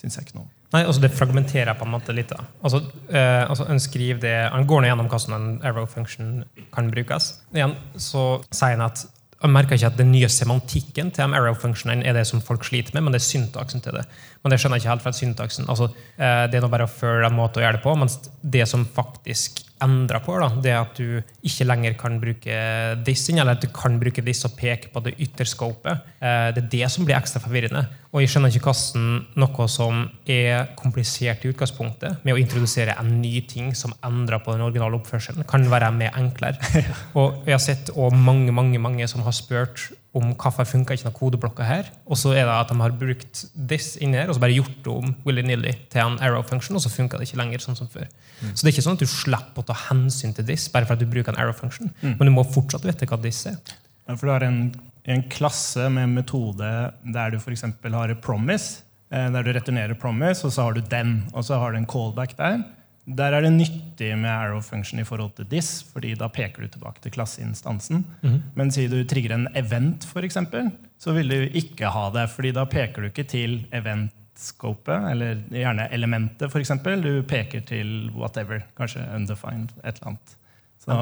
[0.00, 0.52] syns jeg ikke noe om.
[0.72, 2.30] Nei, altså Det fragmenterer på en måte litt.
[2.32, 2.46] da.
[2.64, 2.80] Altså,
[3.12, 7.42] eh, altså en skriver det, Han går ned gjennom hvordan en arrow function kan brukes.
[7.52, 9.04] Igjen så sier han at
[9.42, 12.94] jeg merker ikke at den nye semantikken til de arrow-funksjonene er det som folk sliter
[12.94, 14.04] med, men det er syntaksen til det.
[14.42, 15.68] Men det skjønner jeg ikke helt fra syntaksen.
[15.72, 18.20] Altså, eh, det er nå bare å føre en måte å gjøre det på, mens
[18.42, 22.58] det som faktisk endra på, da, det at du ikke lenger kan bruke
[23.06, 26.06] dissing, eller at du kan bruke diss og peke på det ytterskopet.
[26.22, 27.84] Eh, det er det som blir ekstra forvirrende.
[28.12, 29.06] Og jeg skjønner ikke hvordan
[29.40, 34.54] noe som er komplisert i utgangspunktet, med å introdusere en ny ting som endrer på
[34.54, 36.60] den originale oppførselen, kan være mer enklere.
[37.18, 41.06] Og jeg har sett og mange mange, mange som har spurt om hvorfor funka ikke
[41.06, 41.88] noen kodeblokker her.
[42.04, 44.74] Og så er det at de har brukt this inni her, og så bare gjort
[44.84, 47.88] det om willy-nilly til en arrow function, og så funka det ikke lenger sånn som
[47.92, 48.10] før.
[48.42, 48.50] Mm.
[48.52, 50.98] Så det er ikke sånn at du slipper å ta hensyn til this bare for
[50.98, 52.18] at du bruker en arrow function, mm.
[52.18, 53.56] men du må fortsatt vite hva this er.
[54.04, 54.60] Ja, for du har en,
[55.08, 56.72] en klasse med metode
[57.16, 57.64] der du f.eks.
[57.96, 61.72] har promise, eh, der du returnerer promise, og så har du den, og så har
[61.72, 62.60] du en callback der.
[63.02, 66.68] Der er det nyttig med arrow function i forhold til this, fordi da peker du
[66.70, 68.04] tilbake til klasseinstansen.
[68.22, 68.36] Mm.
[68.54, 70.70] Men si du trigger en event, for eksempel,
[71.02, 72.28] så vil du ikke ha det.
[72.30, 76.70] fordi da peker du ikke til event-scopet, eller gjerne elementet, f.eks.
[77.02, 78.62] Du peker til whatever.
[78.78, 80.38] Kanskje undefined, et eller annet.
[80.82, 80.94] Så,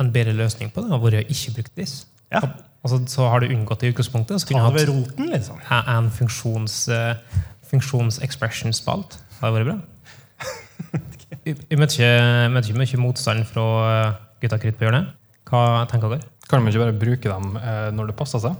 [0.00, 2.06] en bedre løsning på det har vært å ikke bruke this.
[2.30, 2.46] Ja.
[2.84, 4.40] Altså, så har du unngått det i utgangspunktet.
[4.40, 5.58] Så kunne du hatt roten, liksom.
[5.70, 9.18] en funksjons, uh, funksjons-expression-spalt.
[9.18, 9.80] Det hadde vært bra.
[11.30, 15.12] Jeg møter ikke, mye motstand fra eh, gutta krutt på hjørnet.
[15.50, 16.26] Hva tenker dere?
[16.50, 18.58] Kan man ikke bare bruke dem eh, når det passer seg?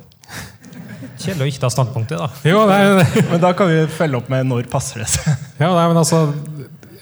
[1.21, 2.29] Kjedelig å ikke ta standpunktet, da.
[2.47, 3.07] Jo, nei, nei.
[3.33, 5.47] men da kan vi følge opp med 'når passer det seg'?
[5.63, 6.21] ja, nei, men altså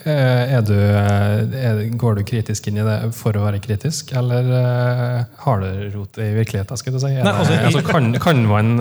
[0.08, 4.48] eh, er du, er, går du kritisk inn i det for å være kritisk, eller
[5.44, 6.80] har det rot i virkeligheten?
[6.80, 7.12] skal du si?
[7.12, 8.78] Nei, altså, altså, kan, kan man,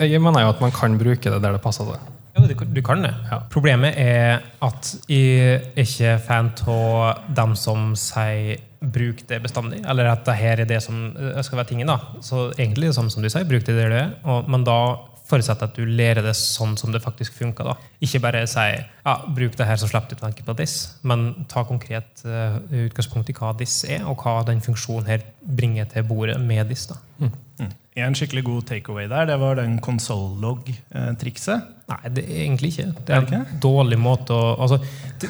[0.00, 2.08] jeg mener jo at man kan bruke det der det passer seg.
[2.36, 3.12] Ja, du kan det.
[3.30, 3.40] Ja.
[3.50, 10.06] Problemet er at jeg er ikke fan av dem som sier 'bruk det bestandig', eller
[10.08, 11.86] at det her er det som skal være tingen.
[11.86, 11.98] da.
[12.20, 14.48] Så egentlig det samme som du sier, bruk det der det er.
[14.48, 14.96] men da
[15.30, 17.64] forutsetter at du lærer det sånn som det faktisk funker.
[17.64, 17.74] da.
[18.00, 21.46] Ikke bare si ja, 'bruk det her, så slipper du å tenke på this', men
[21.48, 26.02] ta konkret uh, utgangspunkt i hva this er, og hva den funksjonen her bringer til
[26.02, 26.86] bordet med this.
[26.86, 26.94] da.
[27.18, 27.32] Mm.
[27.60, 27.72] Mm.
[27.98, 31.64] En skikkelig god takeaway der, det var den console-log-trikset.
[31.90, 32.92] Nei, det er egentlig ikke.
[33.06, 34.78] Det er en dårlig måte å altså,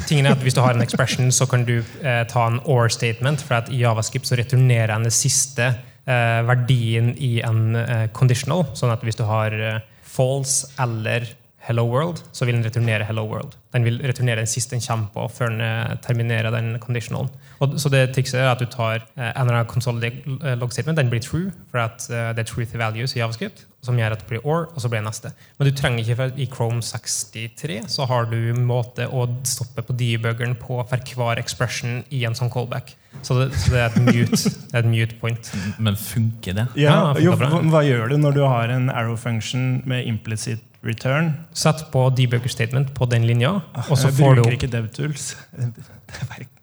[0.05, 2.92] tingen er at Hvis du har en expression, så kan du eh, ta en or
[2.92, 3.40] statement.
[3.40, 5.70] For at i Javascript så returnerer den siste
[6.05, 8.66] eh, verdien i en eh, conditional.
[8.77, 11.33] Sånn at hvis du har eh, false eller
[11.64, 13.57] Hello World, så vil den returnere Hello World.
[13.73, 17.33] Den vil returnere den siste den kommer på, før den eh, terminerer den conditionalen.
[17.61, 20.73] Og, så det trikset er at du tar eh, en eller annen console eh, log
[20.73, 24.23] statement, den blir true, for at det er truth values i javascript, som gjør at
[24.23, 25.33] det blir or, og så blir det neste.
[25.59, 29.85] Men du trenger ikke, for i Chrome 63 så har du en måte å stoppe
[29.85, 32.94] på debuggeren på for hver expression i en sånn callback.
[33.23, 35.53] Så det, så det er et mute, det er et mute point.
[35.83, 36.66] Men funker det?
[36.81, 41.33] Ja, ja jo, hva gjør du når du har en arrow function med implicit return.
[41.53, 43.61] Sett på debugger statement på den linja.
[43.88, 45.37] og så får du Jeg bruker ikke DevTools.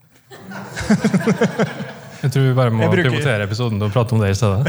[2.18, 3.12] Jeg tror vi bare må bruker...
[3.12, 4.66] pivotere episoden og prate om det i stedet.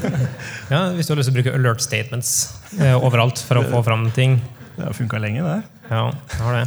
[0.72, 2.32] ja, Hvis du har lyst til å bruke alert statements
[2.80, 4.40] eh, overalt for å få fram ting.
[4.74, 5.60] Det har funka lenge, det.
[5.90, 6.64] Ja, det har det.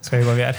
[0.00, 0.56] Skal vi gå videre?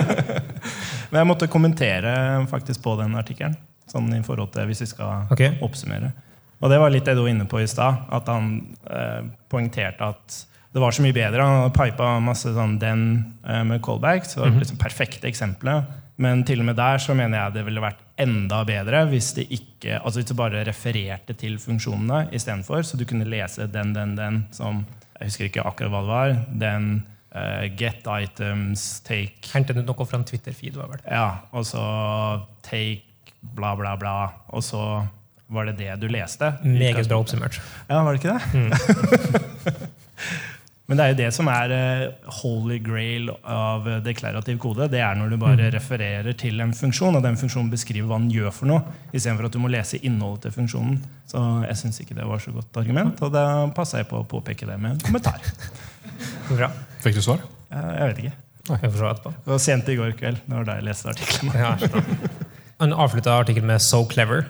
[1.10, 2.12] Men jeg måtte kommentere
[2.50, 3.58] faktisk på den artikkelen.
[3.90, 5.56] Sånn i forhold til hvis vi skal okay.
[5.66, 6.12] oppsummere.
[6.60, 8.52] Og det var litt det du var inne på i stad, at han
[8.86, 10.38] eh, poengterte at
[10.72, 11.42] det var så mye bedre.
[11.42, 13.02] Han pipa masse sånn den
[13.42, 14.34] eh, med callbacks.
[14.34, 14.62] Så det var mhm.
[14.62, 15.82] liksom perfekte eksempler.
[16.20, 19.46] Men til og med der så mener jeg det ville vært enda bedre hvis det
[19.56, 22.84] ikke, altså hvis det bare refererte til funksjonene istedenfor.
[22.86, 24.84] Så du kunne lese den, den, den som
[25.20, 26.34] Jeg husker ikke akkurat hva det var.
[26.62, 26.84] Den
[27.34, 30.78] uh, get items, take Hentet du noe fra en Twitter-feed?
[31.04, 31.42] Ja.
[31.52, 31.82] Og så
[32.64, 34.16] take bla, bla, bla.
[34.52, 35.02] Og så
[35.50, 36.54] var det det du leste?
[36.62, 37.60] Meget bra oppsummert.
[37.88, 38.44] Ja, var det ikke det?
[38.54, 39.48] Mm.
[40.90, 44.88] Men det er jo det som er uh, holy grail av deklarativ kode.
[44.90, 45.70] Det er når du bare mm.
[45.76, 49.54] refererer til en funksjon, og den funksjonen beskriver hva den gjør for noe, istedenfor at
[49.54, 50.98] du må lese innholdet til funksjonen.
[51.30, 54.26] Så jeg syns ikke det var så godt argument, og da passa jeg på å
[54.34, 55.38] påpeke det med en kommentar.
[56.58, 56.72] Bra.
[57.06, 57.46] Fikk du svar?
[57.70, 58.36] Uh, jeg vet ikke.
[58.70, 59.36] Jeg får se etterpå.
[59.38, 60.42] Det var sent i går kveld.
[60.46, 62.48] Det var da jeg leste artikkelen.
[62.80, 64.44] Han avslutta artikkelen med 'so clever',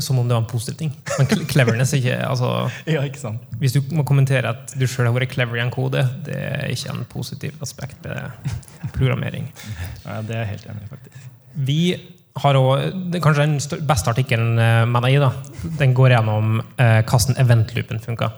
[0.00, 0.92] som om det var en positiv ting.
[1.18, 3.40] Men cleverness er ikke altså, ja, ikke sant.
[3.58, 6.68] Hvis du må kommentere at du sjøl har vært clever i en kode, det er
[6.70, 8.30] ikke en positiv aspekt ved
[8.92, 9.50] programmering.
[10.06, 11.30] Ja, det er jeg helt enig i, faktisk.
[11.54, 11.80] Vi
[12.36, 15.30] har også, det er Kanskje den beste artikkelen eh, med deg, da,
[15.78, 18.34] den går gjennom eh, hvordan eventloopen funker.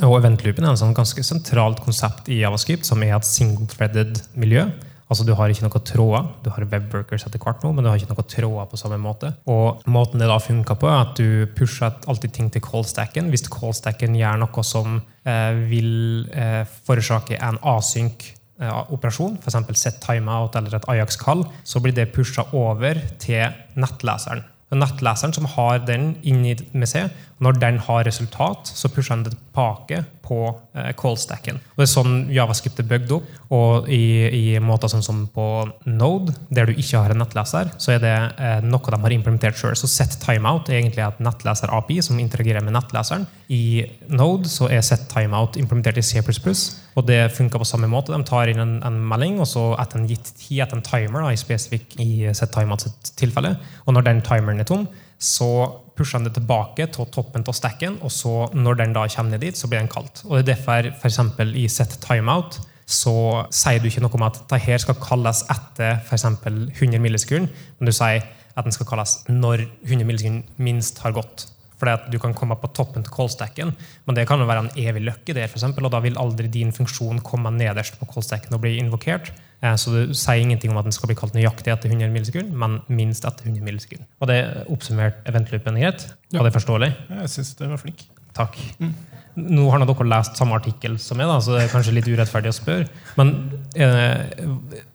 [0.00, 4.68] Og eventloopen er en sånn ganske sentralt konsept i Javascript, som er et single-threaded miljø.
[5.10, 6.26] Altså Du har ikke noe tråder.
[6.44, 9.32] Du har webworkers etter hvert nå, men du har ikke noe tråder på samme måte.
[9.50, 13.32] Og måten det da funker på, er at du pusher alltid ting til callstacken.
[13.32, 18.28] Hvis callstacken gjør noe som eh, vil eh, forårsake en async
[18.62, 19.82] eh, operasjon, f.eks.
[19.82, 24.46] set timeout eller et Ajax-kall, så blir det pusha over til nettleseren.
[24.70, 27.10] Nettleseren som har den inni med seg,
[27.42, 30.38] når den har resultat, så pusher den tilbake på
[30.78, 31.58] eh, call-stacken.
[31.74, 33.30] Det er sånn Javascript er bygd opp.
[33.56, 35.46] Og i, i måter sånn som på
[35.90, 39.58] Node, der du ikke har en nettleser, så er det eh, noe de har implementert
[39.58, 39.74] sjøl.
[39.78, 43.26] Så set timeout er egentlig et nettleser-API som interagerer med nettleseren.
[43.50, 43.82] I
[44.14, 48.14] Node så er set timeout implementert i C++, og det funker på samme måte.
[48.14, 51.24] De tar inn en, en melding, og så etter en gitt tid, etter en timer,
[51.26, 54.86] da, i spesifikk i set timeout sitt tilfelle, og når den timeren er tom,
[55.20, 55.50] så
[55.96, 59.44] pusher den det tilbake til toppen av stacken, og så når den da kommer ned
[59.44, 60.24] dit, så blir den kalt.
[60.26, 61.20] Og det er derfor f.eks.
[61.54, 63.14] i set timeout så
[63.54, 66.26] sier du ikke noe om at dette skal kalles etter f.eks.
[66.26, 68.26] 100 millisekunder, men du sier
[68.58, 71.46] at den skal kalles når 100 millisekunder minst har gått.
[71.80, 73.70] Fordi at Du kan komme på toppen til callstacken,
[74.04, 76.50] men det kan jo være en evig løkke der, for eksempel, og da vil aldri
[76.52, 79.30] din funksjon komme nederst på callstacken og bli invokert.
[79.60, 82.56] Eh, så det sier ingenting om at den skal bli kalt nøyaktig etter 100 millisekunder,
[82.62, 84.08] men minst etter 100 millisekunder.
[84.20, 84.40] Og det
[84.72, 86.08] oppsummert eventloopen greit?
[86.32, 86.90] Var det forståelig?
[87.10, 88.06] Ja, jeg syns det var flink.
[88.36, 88.58] Takk.
[88.80, 88.94] Mm.
[89.40, 92.56] Nå har dere lest samme artikkel som meg, så det er kanskje litt urettferdig å
[92.56, 92.88] spørre.
[93.18, 93.34] Men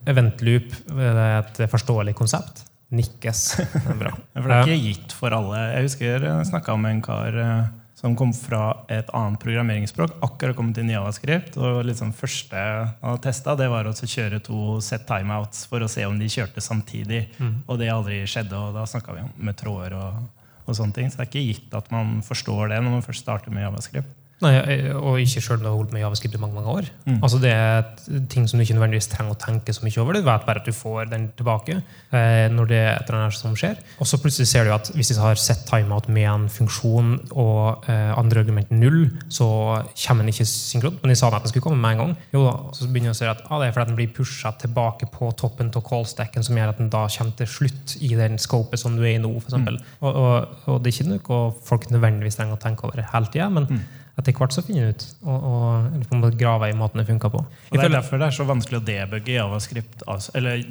[0.06, 2.66] eventloop er det et forståelig konsept?
[2.94, 3.40] Nikkes.
[3.58, 4.12] Det er bra.
[4.36, 5.62] for det er ikke gitt for alle.
[5.72, 7.64] Jeg husker jeg snakka med en kar eh,
[8.06, 11.56] som kom fra et annet programmeringsspråk, akkurat kommet inn i Javascript.
[11.58, 12.60] og liksom første
[13.02, 16.62] han testa, det var å kjøre to set timeouts for å se om de kjørte
[16.62, 17.24] samtidig.
[17.38, 17.56] Mm.
[17.66, 20.20] Og det aldri skjedde, og da snakka vi om med tråder og,
[20.64, 21.10] og, sånne ting.
[21.10, 24.14] Så det er ikke gitt at man forstår det når man først starter med Javascript.
[24.44, 24.52] Nei,
[24.92, 26.88] Og ikke sjøl om du har holdt med javascript i mange mange år.
[27.06, 27.20] Mm.
[27.24, 30.18] Altså Det er ting som du ikke nødvendigvis trenger å tenke så mye over.
[30.18, 33.38] Du vet bare at du får den tilbake eh, når det er et eller annet
[33.38, 33.80] som skjer.
[33.96, 37.88] Og så plutselig ser du at hvis de har sett timeout med en funksjon og
[37.88, 39.48] eh, andre argument null, så
[40.04, 41.00] kommer den ikke synkront.
[41.00, 42.16] Men de sa at den skulle komme med en gang.
[42.36, 44.52] Jo da, Så begynner du å se at ah, det er fordi den blir pusha
[44.60, 48.36] tilbake på toppen av callstacken, som gjør at den da kommer til slutt i den
[48.42, 49.32] scopet som du er i nå.
[49.40, 49.78] For mm.
[50.02, 53.48] og, og, og, det er ikke noe folk nødvendigvis trenger å tenke over hele tida.
[53.48, 53.86] men mm
[54.16, 57.06] etter hvert så finner du ut og, og på en måte grave i måten det
[57.08, 57.42] funker på.
[57.44, 60.04] Og det er derfor det er så vanskelig å debugge javascript,
[60.38, 60.62] eller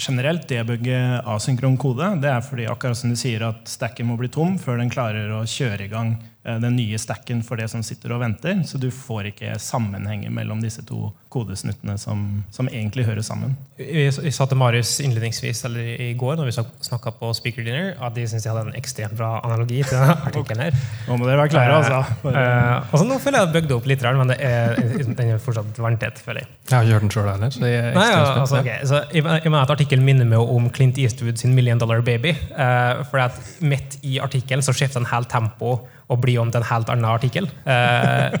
[0.00, 1.00] generelt debugge
[1.34, 2.14] asynkron kode.
[2.22, 5.34] Det er fordi akkurat som du sier at stacken må bli tom før den klarer
[5.36, 8.58] å kjøre i gang den nye stacken for det som sitter og venter.
[8.68, 13.56] Så du får ikke sammenhenger mellom disse to kodesnuttene som, som egentlig hører sammen.
[13.78, 16.54] Vi, vi sa til Marius innledningsvis eller i går når vi
[16.88, 20.14] snakka på Speaker Dinner, at de syntes jeg hadde en ekstremt bra analogi til denne
[20.28, 20.62] artikkelen.
[20.68, 20.84] her.
[21.08, 22.02] Nå må dere være klare, altså.
[22.22, 24.78] Uh, uh, altså, nå føler jeg at jeg bygde opp litt, men er,
[25.08, 26.22] den er fortsatt vanntett.
[26.22, 26.52] føler jeg.
[26.68, 27.56] Jeg har ikke hørt den sjøl heller.
[27.56, 28.78] så jeg Nei, ja, altså, okay.
[28.86, 32.36] så jeg, jeg mener at Artikkelen minner meg om Clint Eastwood sin Million Dollar Baby.
[32.54, 35.80] Uh, for at Midt i artikkelen skifter den helt tempo
[36.12, 37.46] og bli om til en helt annen artikkel.
[37.64, 38.34] Eh,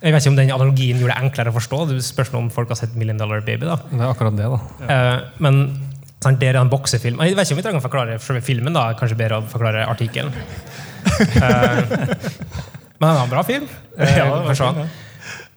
[0.00, 1.80] jeg vet ikke om den analogien gjorde det enklere å forstå.
[1.90, 3.66] Det spørs om folk har sett Million Dollar Baby.
[3.68, 3.76] da.
[3.90, 4.60] Det er akkurat det, da.
[4.88, 5.60] Eh, men
[6.24, 7.20] sant, det er en boksefilm.
[7.26, 8.72] Jeg vet ikke om vi trenger å forklare selve filmen.
[8.76, 10.32] da, Kanskje bedre å forklare artikkelen.
[11.20, 11.84] Eh,
[13.00, 13.68] men det var en bra film.
[13.98, 14.98] ja, det var Eh,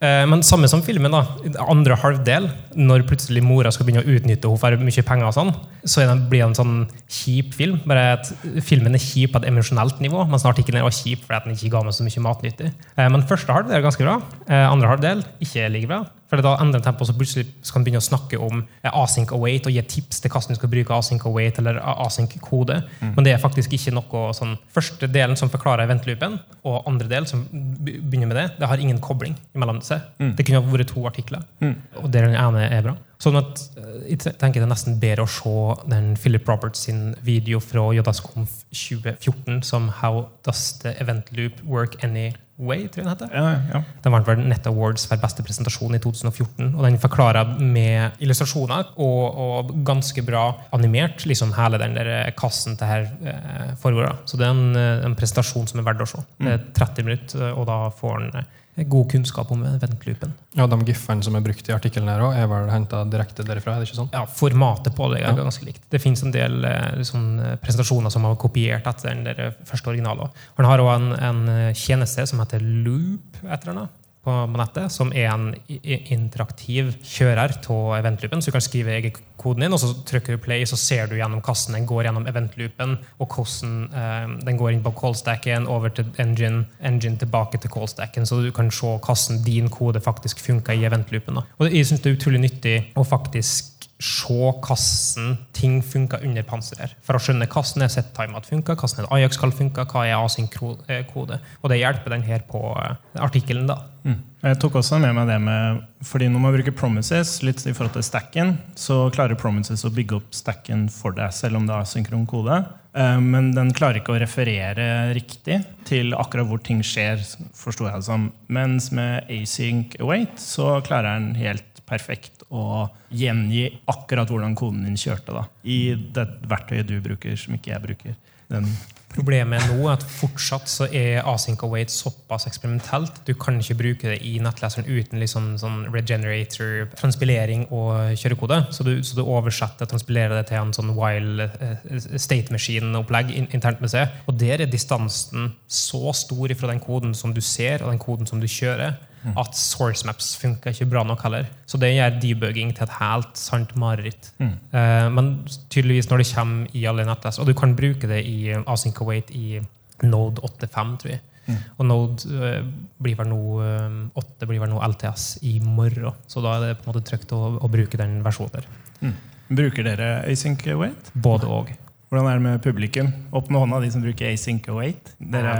[0.03, 1.13] men samme som filmen.
[1.13, 1.21] da,
[1.63, 5.53] Andre halvdel, når plutselig mora skal begynne å utnytte henne for mye penger, og sånn,
[5.87, 6.73] så blir det en sånn
[7.07, 7.79] kjip film.
[7.87, 8.31] Bare at
[8.67, 11.83] Filmen er kjip på et emosjonelt nivå, mens artikkelen er kjip fordi den ikke ga
[11.85, 12.73] meg så mye matnyttig.
[12.97, 14.19] Eh, men første halvdel er ganske bra.
[14.47, 16.03] Eh, andre halvdel ikke like bra.
[16.33, 19.75] For da endrer tempoet, så plutselig skal man begynne å snakke om async await og
[19.75, 22.79] gi tips til hvordan du skal bruke async await eller async kode.
[23.03, 23.11] Mm.
[23.13, 27.27] Men det er faktisk ikke noe sånn Første delen som forklarer venteloopen, og andre del
[27.29, 30.01] som begynner med det, det har ingen kobling mellom seg.
[30.17, 30.31] Mm.
[30.39, 31.75] Det kunne vært to artikler, mm.
[32.01, 32.95] og den ene er bra.
[33.23, 35.55] Sånn at eh, jeg tenker Det er nesten bedre å se
[35.91, 42.01] den Philip Roberts sin video fra JSConf 2014 som How Does the Event Loop Work
[42.03, 42.33] Anyway?
[42.53, 43.29] tror jeg Den heter.
[43.33, 43.79] Ja, ja.
[44.03, 46.73] Den vant vel Net Awards for beste presentasjon i 2014.
[46.75, 50.43] og Den forklarer med illustrasjoner og, og ganske bra
[50.75, 54.19] animert liksom hele den der kassen til her eh, foregår.
[54.29, 56.25] Så det er en, eh, en, presentasjon som er verdt å se.
[56.43, 60.33] Det er 30 minutter, og da får en god kunnskap om eventloopen.
[60.57, 63.75] Ja, De gif-ene som er brukt i artikkelen, her også, er vel henta direkte derifra?
[63.75, 64.11] er det ikke sånn?
[64.13, 65.83] Ja, Formatet på det er ganske likt.
[65.93, 66.59] Det fins en del
[66.97, 67.27] liksom,
[67.61, 70.33] presentasjoner som har kopiert etter den der første originalen.
[70.57, 71.43] Han har òg en, en,
[71.77, 73.43] tjeneste som heter Loop.
[73.43, 73.85] etter den
[74.23, 75.49] på nettet, som er en
[75.83, 78.41] interaktiv kjører av eventloopen.
[78.41, 78.99] Så du kan skrive
[79.39, 82.29] koden din, og så trykker du play, så ser du gjennom hvordan den går gjennom
[82.31, 87.73] eventloopen, og hvordan eh, den går inn på callstacken, over til engine, engine tilbake til
[87.73, 91.43] callstacken, så du kan se hvordan din kode faktisk funker i eventloopen.
[91.59, 96.95] Og jeg synes det er utrolig nyttig å faktisk se hvordan ting funker under panseret.
[97.03, 101.39] For å skjønne hvordan er set-timeout funker, hvordan er Ajax skal funke, hva er async-kode.
[101.61, 103.67] Og det hjelper den her på eh, artikkelen.
[103.71, 103.79] da.
[104.03, 104.19] Mm.
[104.43, 107.93] Jeg tok også med meg det med fordi Når man bruker promises litt i forhold
[107.95, 111.87] til stacken, så klarer promises å bygge opp stacken for deg, selv om det er
[111.87, 112.57] synkron kode.
[112.93, 117.23] Eh, men den klarer ikke å referere riktig til akkurat hvor ting skjer.
[117.55, 118.31] forstår jeg det som.
[118.47, 124.99] Mens med async await så klarer den helt perfekt å gjengi akkurat hvordan koden din
[124.99, 125.31] kjørte.
[125.33, 128.19] da, I det verktøyet du bruker, som ikke jeg bruker.
[128.51, 128.67] Den
[129.13, 133.21] Problemet nå er at fortsatt så er async await såpass eksperimentelt.
[133.27, 138.59] Du kan ikke bruke det i nettleseren uten liksom sånn regenerator, transpilering og kjørekode.
[138.73, 141.77] Så du, så du oversetter transpilerer det til en sånn while uh,
[142.17, 144.13] state machine-opplegg internt med seg.
[144.25, 148.29] Og der er distansen så stor fra den koden som du ser, og den koden
[148.29, 148.97] som du kjører.
[149.39, 151.47] At source maps funka ikke bra nok heller.
[151.69, 154.31] Så det gjør debugging til et helt sant mareritt.
[154.39, 154.55] Mm.
[154.73, 155.29] Uh, men
[155.73, 159.31] tydeligvis når det kommer i alle nettlesere Og du kan bruke det i async await
[159.31, 159.61] i
[160.03, 161.21] Node 8.5, tror jeg.
[161.45, 161.59] Mm.
[161.77, 162.63] Og Node uh,
[163.03, 166.19] blir vel nå uh, 8 blir vel nå LTS i morgen.
[166.27, 168.67] Så da er det på en måte trygt å, å bruke den versjonen der.
[169.03, 169.15] Mm.
[169.53, 171.11] Bruker dere async await?
[171.13, 171.73] Både og.
[172.13, 173.07] Hvordan er det med publikum?
[173.33, 175.15] Opp med hånda, de som bruker async await.
[175.17, 175.55] Dere,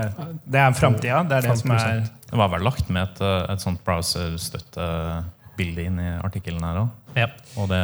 [0.46, 1.24] det er framtida.
[1.26, 5.84] Det er det som er det var vel lagt med et, eh, et sånt browser-støttebilde
[5.86, 6.88] inn i artikkelen her òg.
[7.13, 7.28] Ja.
[7.62, 7.82] Og det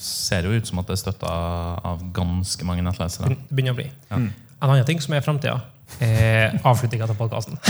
[0.00, 1.32] ser jo ut som at det er støtta
[1.84, 3.28] av ganske mange nettlesere.
[3.34, 3.88] Det begynner å bli.
[4.08, 4.16] Ja.
[4.16, 4.32] En
[4.64, 5.58] annen ting som er framtida,
[6.00, 7.60] er avslutninga av podkasten.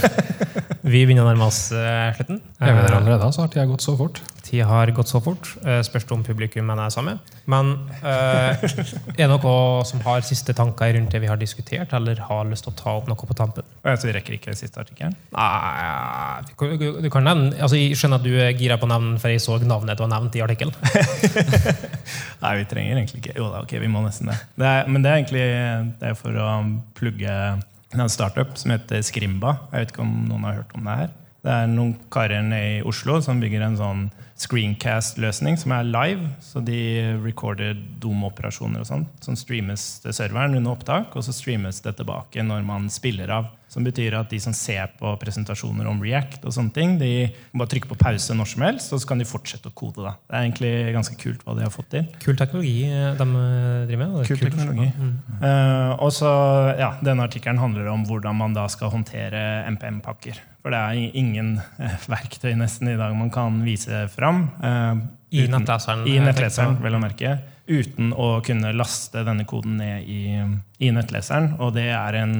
[0.90, 2.40] Vi begynner å nærme oss uh, slutten.
[2.58, 3.28] Jeg vi allerede?
[3.34, 4.18] Så har tida gått så fort.
[4.42, 5.46] Tida har gått så fort.
[5.62, 7.14] Uh, spørs om publikum mener det samme.
[7.50, 9.52] Men uh, er det noe
[9.86, 12.96] som har siste tanker rundt det vi har diskutert, eller har lyst til å ta
[12.98, 13.68] opp noe på tampen?
[13.86, 15.14] Jeg vi rekker ikke den siste artikkelen?
[15.36, 19.44] Nei, du kan nevne altså, Jeg skjønner at du er gira på navn, for jeg
[19.44, 20.74] så navnet du har nevnt i artikkelen.
[22.42, 24.40] Nei, vi trenger egentlig ikke Jo da, ok, vi må nesten det.
[24.58, 25.48] det er, men det er egentlig
[26.00, 26.54] det er for å
[26.98, 27.34] plugge
[27.98, 29.56] en startup som heter Skrimba.
[29.72, 31.14] Jeg vet ikke om noen har hørt om det her.
[31.40, 34.02] Det er noen karer i Oslo som bygger en sånn
[34.40, 36.28] screencast-løsning som er live.
[36.44, 36.80] Så de
[37.24, 42.44] recorder domoperasjoner og sånt som streames til serveren under opptak, og så streames det tilbake
[42.46, 43.50] når man spiller av.
[43.70, 47.60] Som betyr at de som ser på presentasjoner om React, og sånne ting, de kan
[47.60, 50.02] bare trykke på pause når som helst, og så kan de fortsette å kode.
[50.02, 50.16] Da.
[50.26, 52.08] Det er egentlig ganske kult hva de har fått til.
[52.24, 54.26] Kul teknologi eh, de eh, driver med.
[54.26, 54.88] Kul teknologi.
[54.90, 55.14] Mm.
[55.38, 56.32] Uh, og så,
[56.80, 60.42] ja, Denne artikkelen handler om hvordan man da skal håndtere MPM-pakker.
[60.60, 61.54] For det er ingen
[62.12, 64.46] verktøy nesten i dag man kan vise fram.
[64.60, 65.00] Uh,
[65.32, 66.04] I nettleseren?
[66.10, 67.38] I nettleseren, vel å merke
[67.70, 70.22] uten å kunne laste denne koden ned i,
[70.82, 71.52] i, nettleseren.
[71.62, 72.34] Og det er en,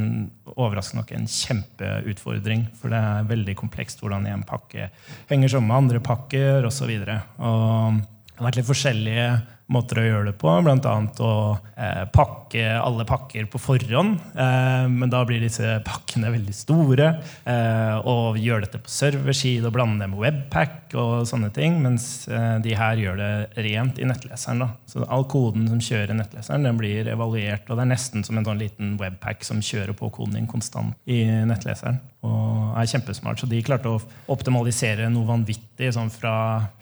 [0.56, 4.90] overraskende nok en kjempeutfordring, for det er veldig komplekst hvordan en pakke
[5.30, 6.90] henger sammen med andre pakker osv.
[7.06, 9.30] Det har vært litt forskjellige
[9.70, 10.50] måter å gjøre det på.
[10.64, 10.94] Bl.a.
[11.24, 11.32] å
[11.76, 14.18] eh, pakke alle pakker på forhånd.
[14.34, 17.10] Eh, men da blir disse pakkene veldig store.
[17.44, 21.80] Eh, og gjøre dette på serverside og blande det med webpack og sånne ting.
[21.84, 23.32] Mens eh, de her gjør det
[23.68, 24.64] rent i nettleseren.
[24.64, 24.70] Da.
[24.90, 27.68] Så all koden som kjører nettleseren, den blir evaluert.
[27.68, 30.98] Og det er nesten som en sånn liten webpack som kjører på koden din konstant
[31.10, 33.40] i nettleseren og er kjempesmart.
[33.40, 34.00] Så de klarte å
[34.32, 36.34] optimalisere noe vanvittig, sånn fra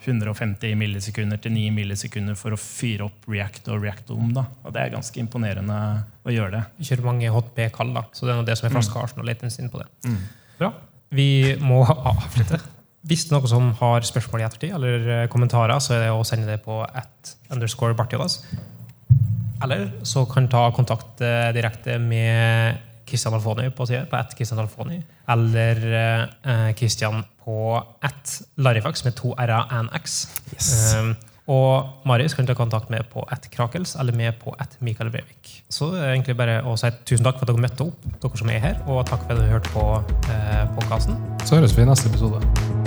[0.05, 4.33] 150 millisekunder til 9 millisekunder for å fyre opp React og React om.
[4.35, 4.45] Da.
[4.63, 5.79] Og det er ganske imponerende
[6.25, 6.63] å gjøre det.
[6.79, 9.29] Vi kjører mange hot B-kall, da, så det er noe det som er flaskehalsen og
[9.29, 9.87] latensyen på det.
[10.07, 10.19] Mm.
[10.59, 10.73] Bra.
[11.15, 11.29] Vi
[11.63, 12.61] må avslutte.
[13.07, 16.11] Hvis det er noen som har spørsmål i ettertid, eller eh, kommentarer, så er det
[16.11, 18.41] å sende det på at underscore Bartiolas.
[19.63, 25.01] Eller så kan ta kontakt eh, direkte med Kristian Alfoni på på ett Kristian Alfoni.
[25.27, 30.27] Eller eh, Kristian på ett Larifax med to r-er og en x.
[30.53, 30.95] Yes.
[30.95, 31.15] Um,
[31.49, 35.63] og Marius kan ta kontakt med på ett Krakels eller med på ett Mikael Breivik.
[35.69, 38.43] Så det er egentlig bare å si tusen takk for at dere møtte opp, dere
[38.43, 39.87] som er her, og takk for at dere hørte på
[40.29, 41.17] eh, podkasten.
[41.45, 42.78] Så høres vi i neste episode.